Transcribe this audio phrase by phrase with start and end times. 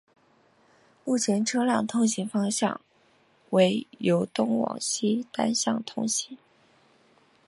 [1.05, 2.81] 目前车辆通行方向
[3.51, 6.35] 为由东往西单向通行。